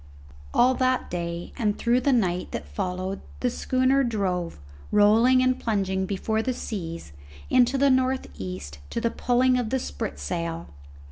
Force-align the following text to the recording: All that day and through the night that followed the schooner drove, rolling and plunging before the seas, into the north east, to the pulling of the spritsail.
All 0.51 0.73
that 0.73 1.11
day 1.11 1.53
and 1.59 1.77
through 1.77 2.01
the 2.01 2.11
night 2.11 2.51
that 2.53 2.67
followed 2.67 3.21
the 3.41 3.51
schooner 3.51 4.03
drove, 4.03 4.57
rolling 4.91 5.43
and 5.43 5.59
plunging 5.59 6.07
before 6.07 6.41
the 6.41 6.53
seas, 6.55 7.13
into 7.51 7.77
the 7.77 7.91
north 7.91 8.25
east, 8.35 8.79
to 8.89 8.99
the 8.99 9.11
pulling 9.11 9.59
of 9.59 9.69
the 9.69 9.77
spritsail. 9.77 10.69